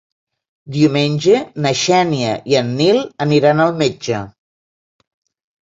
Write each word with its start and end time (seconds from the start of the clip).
Diumenge 0.77 1.41
na 1.65 1.73
Xènia 1.81 2.31
i 2.53 2.57
en 2.63 2.71
Nil 2.79 3.03
aniran 3.27 3.63
al 3.67 3.77
metge. 3.83 4.23